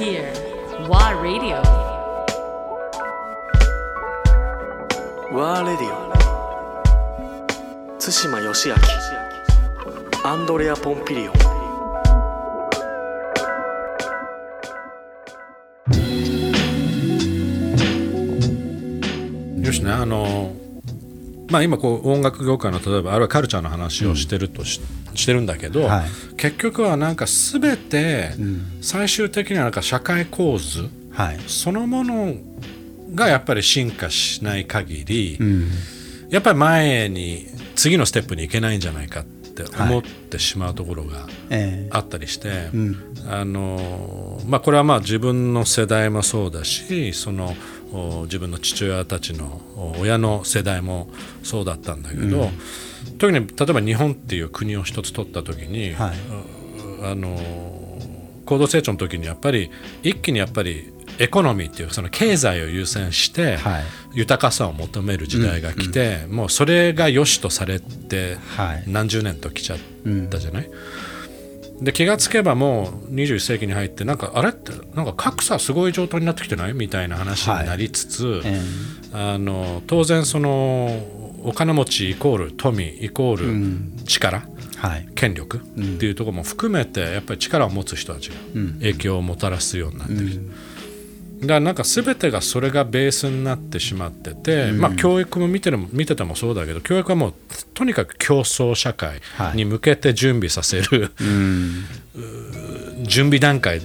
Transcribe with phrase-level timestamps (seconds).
[0.00, 0.32] here.
[0.88, 1.60] WA Radio.
[5.32, 6.10] ワーレディオ
[8.00, 8.74] 対馬義明
[10.24, 11.32] アンドレア・ポンピリオ
[19.58, 20.50] ンよしねあの
[21.50, 24.80] まあ今こう音楽業界の例えばあるいはカルチャーの話をしてるとし,、
[25.14, 28.30] してるんだけど、はい結局はなんか全て
[28.80, 31.40] 最終的にはなんか社会構図はい。
[31.46, 32.34] そのもの
[33.14, 35.70] がやっぱり進化しない限り、うん。
[36.30, 41.88] やっぱり前に次のステップに行けないんじゃないかって思ってしまうところがええ。
[41.90, 42.96] あったりして、ん。
[43.28, 47.54] あのまあ、これはまあ自分の世代もそうだしその
[47.92, 51.08] お自分の父親たちのお親の世代も
[51.42, 52.50] そうだったんだけど、
[53.18, 56.12] 特に例えば日本っていう国を一つ取った時に、はい。
[57.02, 57.38] あの
[58.44, 59.70] 高度成長の時にやっぱり
[60.02, 63.84] 一気にやっぱりエコノミーっていうその経済を優先してはい。
[64.14, 68.84] 豊かさを求める時代が来て、もうそれが良しとされてはい。
[68.88, 69.78] 何十年と来ちゃっ
[70.30, 70.70] たじゃない、
[71.80, 74.48] で気がつけばもう21世紀に入ってなんかあれ？
[74.48, 76.72] ってなんか格差すごい状態になってきてない？
[76.74, 78.60] みたいな話になりつつ、え
[79.12, 81.06] あの当然その
[81.44, 85.08] お金持ちイコール富イコール力、えはい。
[85.14, 85.58] 権力？
[85.58, 85.60] っ
[85.98, 88.36] ていうところも含めてやっぱり力を持つ人たちが
[88.80, 90.40] 影響をもたらすようになってきて、
[91.40, 97.34] だからなんか全てがそれがベースになってしまってて、まあ教育も見てる見ててもそうだけど教育はもう
[97.74, 99.20] とにかく競争社会
[99.54, 101.12] に向けて準備させる、
[103.02, 103.80] 準備段階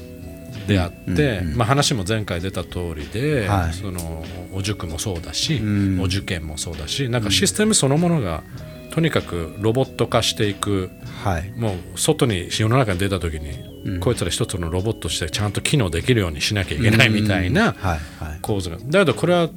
[0.67, 3.73] であって、まあ、話も前回出た通りで、はい。
[3.73, 5.61] そのお塾もそうだし、
[5.99, 8.43] お受験もそうだしなんかシステムそのものが
[8.91, 10.89] とにかくロボット化していく
[11.25, 11.51] はい。
[11.57, 17.75] もう外に世の中に出た時に、こいつら一つのロボットとしてちゃんと機能できるようにしなきゃいけないみたいな。
[18.41, 19.49] 構図がだけどこれは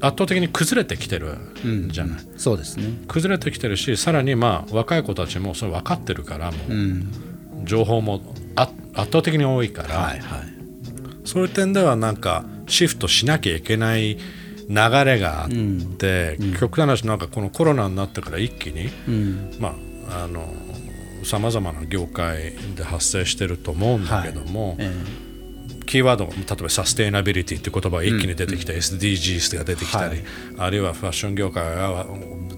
[0.00, 1.36] 圧倒的に崩れてきてる
[1.88, 2.84] じゃない、そうですね。
[3.08, 7.12] 崩れてきてるしさらにまあ若い子たちもそれ分かってるからもう、うん。
[7.64, 8.20] 情報も
[8.56, 10.18] あ圧倒的に多いから、はい。
[10.18, 10.54] はい。
[11.24, 14.74] そういう点ではなんかシフトしなきゃいけない流
[15.04, 15.48] れがあっ
[15.98, 19.56] て、極端な話なんかこのコロナになってから一気に、うん。
[19.58, 19.74] ま
[20.10, 20.52] ああの
[21.24, 24.92] さまざまな業界で発生してると思うんだけども、え
[25.86, 30.20] キーワード例えばサステイナビリティって言葉が一気に出てきて、SDGs が出てきたり、
[30.58, 32.06] あるいはファッション業界は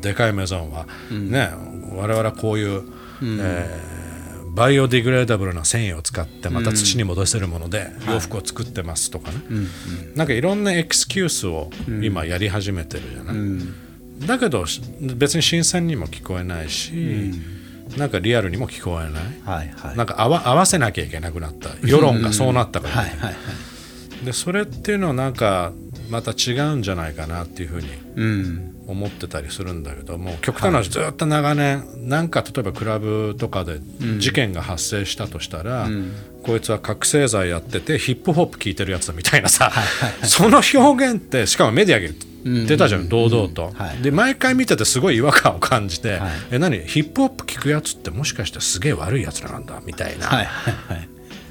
[0.00, 1.50] でかいメゾンは、ね
[1.92, 2.82] 我々はこういう、
[3.22, 4.06] えー
[4.56, 9.36] バイオディグレーダブルな繊維を使ってまた土に戻せるもので洋服を作ってますとかね、
[10.14, 11.68] なんかいろんなエクスキュースを
[12.02, 13.36] 今やり始めてるじゃない、
[14.26, 14.64] だけど
[15.14, 17.34] 別に新鮮にも聞こえないし、
[17.96, 19.68] なんかリアルにも聞こえない、えはい。
[19.68, 19.96] はい。
[19.96, 23.10] なんか合わ合わせなきゃいけなくなった世論がそうなったから、はい。
[23.10, 24.24] はい。
[24.24, 25.72] でそれっていうのはなんか
[26.10, 28.76] また違うんじゃないかなっていうふうにうん。
[28.86, 33.80] 思ってたりするんだけども極端な話ずっと長年なんか例えばクラブとかで
[34.18, 35.88] 事件が発生したとしたら、
[36.46, 39.72] こいつは覚醒剤やっててヒップホップ聴いてるやつだみたいなさ、
[40.22, 44.02] その表現ってしかもメディアが出たじゃん、堂々と、はい。
[44.02, 46.30] で毎回見ててすごい違和感を感じて、はい。
[46.52, 50.44] え何ヒップホップ聴くやつってもしかしてすげえ悪いやつらなんだみたいな、はい。
[50.44, 51.08] はい。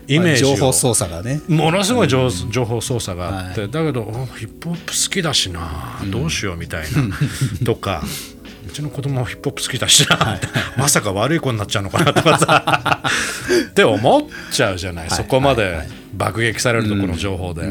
[0.08, 1.42] イメージを情報操作がね。
[1.48, 8.04] ものすごい情,、情報操作があって、だけどおヒップホップ好きだしな、どうしようみたいなとか
[8.68, 10.40] うちの子供もヒップホップ好きだしな、
[10.78, 13.04] まさか悪い子になっちゃうのかなとかさ。
[13.70, 17.64] って思っちゃうじゃない、そこまで爆撃されるとこの情報で。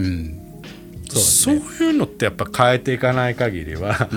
[1.20, 1.60] そうい
[1.90, 4.08] うのってやっぱ変えていかない限りは、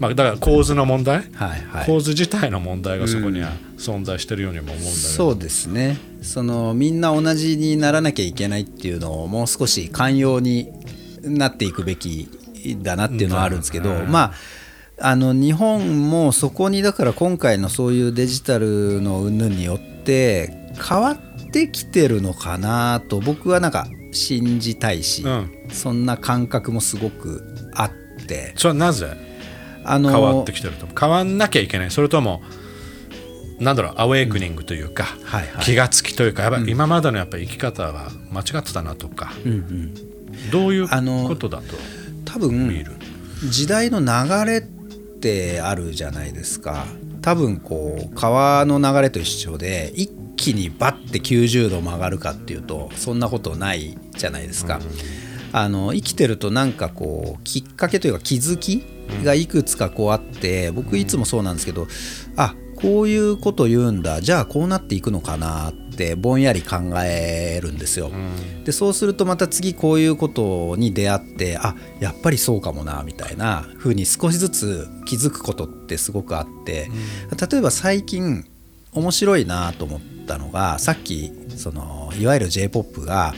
[0.00, 1.50] まあ、だから構図の問題、はい。
[1.70, 1.86] はい。
[1.86, 5.98] 構図自体の問題がそこには存在してるようにも思うんだけど、そうですね。
[6.22, 10.68] そのみんな同じにならなきゃいけないっていうのをもう少し寛容に
[11.22, 12.28] なっていくべき
[12.82, 14.32] だなっていうのはあるんですけど、まあ
[15.00, 20.52] あの日本もそこにだから今回のそういうデジタルの云々によって
[20.88, 25.50] 変わってきてるのかなと僕はなんか信じたいし、うん。
[25.70, 27.42] そんな感覚もすごく
[27.74, 27.90] あっ
[28.26, 28.52] て。
[28.56, 29.16] それはなぜ
[29.84, 30.86] あの変わってきてると？
[30.98, 31.90] 変わんなきゃいけない。
[31.90, 32.42] それとも
[33.58, 35.64] なんだろうアウェイクニングというか、はいはい。
[35.64, 39.32] 気がつきというかやっぱり今までのやっぱり生き方は間違ってたなとか、
[40.52, 41.76] どういうあのことだと
[42.24, 42.84] 多分
[43.48, 44.06] 時代の流
[44.50, 44.62] れ
[45.20, 46.86] ってあるじゃないですか。
[47.20, 54.80] 多分こう川の流れと一緒で一気にバッて90度曲がるかっていうとそんなことないじゃないですか、
[55.52, 58.82] あの生きてるとなんかこうきっかけというか気づき
[59.22, 61.86] がいくつかこうあって僕いつもそうなんですけど
[62.36, 64.20] あこういうこと言うんだ。
[64.20, 68.10] じゃあこうなっていくのかなってぼんやり考えるんですよ。
[68.64, 76.90] でそうするとまた次こういうことに出会ってあやっぱりそうかもなみたいな風に少しずつ気づくことってすごくあって、
[77.50, 78.46] 例えば最近
[78.92, 83.34] 面白いなと思ったのがさっきそのいわゆる j p o p が、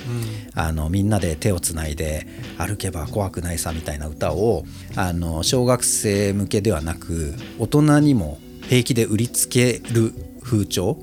[0.54, 2.26] あのみんなで手をつないで
[2.58, 10.12] 歩けば怖くないさみたいな歌をあの小学生向けではなく大人にも平気で売りつける
[10.42, 10.98] 風潮。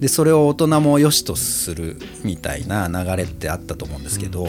[0.00, 4.48] でそれを大人も良しとするみたいな流れってあったと思うんですけど、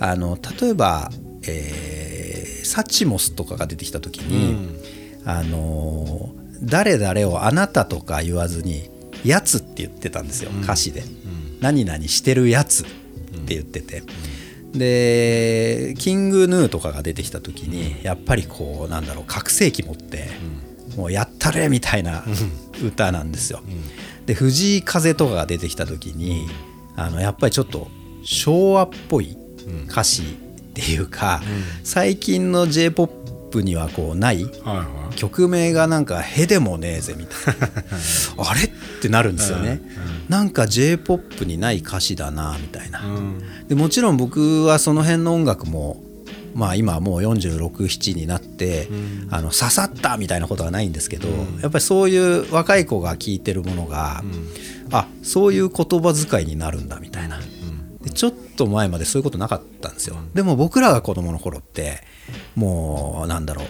[0.00, 1.10] あの例えば、
[1.46, 4.56] えーサチモスとかが出てきた時に、
[5.26, 6.30] あの
[6.62, 8.88] 誰々をあなたとか言わずに
[9.24, 11.02] 「やつ」って言ってたんですよ歌詞で、
[11.60, 12.86] 何々してるやつっ
[13.44, 14.04] て言ってて、
[14.72, 20.30] でキングヌーとかが出てきた時にやっぱりこうなんだろう覚醒器持って、
[20.96, 22.24] もうやったれみたいな
[22.84, 23.60] 歌なんですよ。
[24.26, 26.46] で藤井風とかが出てきた時に
[26.94, 27.88] あのやっぱりちょっと
[28.22, 29.36] 昭和っぽい
[29.88, 31.42] 歌詞っていうか、
[31.82, 33.08] 最近の j p o
[33.52, 34.46] p にはこうない
[35.16, 37.68] 曲名がなんか「へでもねえぜ」みたいな。
[38.48, 38.70] あれっ
[39.02, 39.82] てなるんですよね、
[40.28, 43.02] なんか j p o p にない歌詞だなみたいな、
[43.68, 46.00] でもちろん僕はその辺の音楽も
[46.54, 48.88] まあ今はもう467になって、
[49.30, 51.28] あの刺さったみたいなことはないんですけど、
[51.60, 54.22] やっぱりそういう若い子が聴いてるものが、
[54.90, 57.40] あそういう言葉遣いになるんだみたいな、
[58.02, 62.02] でちょっと前までそういうことなかったんですよ、でも僕らが子供の頃って
[62.54, 63.66] もうなんだろう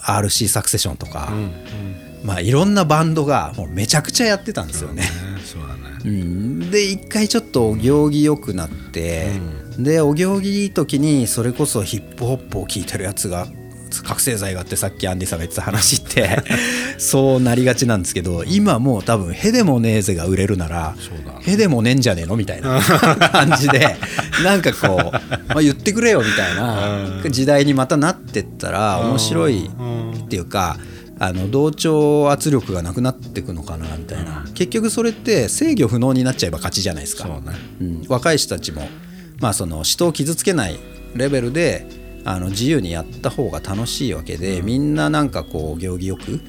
[0.00, 1.32] RC サクセションとか、
[2.24, 5.02] まあいろんなバンドがもうめちゃくちゃやってたんですよね。
[5.02, 5.08] ね
[5.44, 5.98] そうだね。
[6.04, 6.70] うん。
[6.70, 9.32] で一回ちょっとお行儀良くなって、
[9.78, 13.46] でお行儀いい時にそれこそヒップホップを聴いてるやつが
[14.02, 16.42] 覚醒剤があってさっきアンディさんが言ってた話って
[16.98, 22.80] そうなりがちなんですけど今もう多分「へでもねえぜ」が売れるならそうだ「へでもねえんじゃねえの?」みたいな
[23.30, 23.96] 感じで
[24.42, 25.12] なんかこう、
[25.48, 29.70] まあ、言ってくれよみたいな時代にまたなってったら面白い
[30.24, 30.78] っていうか。
[31.16, 37.56] あの同調圧力がなくなっていくのかなみたいな、結局それって制御不能になっちゃえば勝ちじゃないですか、そうね。
[37.80, 38.04] うん。
[38.08, 38.88] 若い人たちも、
[39.44, 40.80] まあ、その人を傷つけない
[41.14, 41.86] レベルで
[42.24, 46.40] あの自由にやった方が楽しいわけで、みんななんかこう行儀よく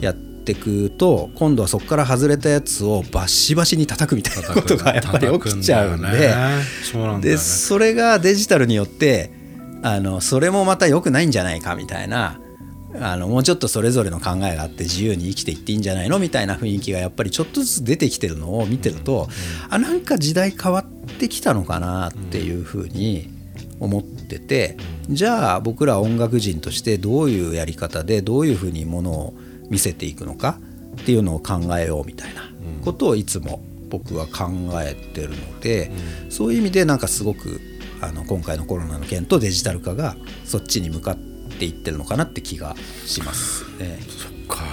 [0.00, 6.32] やってくと今度はそこから外れたやつをバシバシに叩くみたいなことがやっぱり起きちゃうんで
[6.84, 9.32] そうなんだよでねそれがデジタルによって
[9.82, 12.38] あのそれもまた良くないんじゃないかみたいな
[13.00, 19.28] あのもうちょっとそれぞれの考えがあって自由に生きていっていいんじゃないのみたいな雰囲気がやっぱりちょっとずつ出てきてるのを見てると、
[19.68, 20.84] あなんか時代変わっ
[21.18, 23.28] てきたのかなっていうふうに
[23.80, 24.76] 思ってて、
[25.08, 29.34] じゃあ僕ら音楽人としてどういうやり方でどういうふうにものを
[29.70, 30.58] 見せていくのか
[31.00, 32.42] っていうのを考えようみたいな
[32.84, 34.50] ことをいつも僕は考
[34.82, 35.90] えてるので、
[36.30, 37.60] そういう意味でなんかすごく
[38.00, 41.16] あの今回のコロナの件とデジタル化がそっちに向かっ
[41.54, 43.98] っていってるのかなって気がしますね。
[44.08, 44.64] そっか